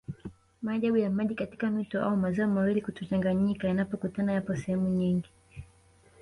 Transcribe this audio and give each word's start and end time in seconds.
Maajabu 0.61 0.97
ya 0.97 1.09
maji 1.09 1.35
katika 1.35 1.69
mito 1.69 2.03
au 2.03 2.17
maziwa 2.17 2.47
mawili 2.47 2.81
kutochanganyika 2.81 3.67
yanapokutana 3.67 4.33
yapo 4.33 4.55
sehemu 4.55 4.89
nyingi 4.89 5.29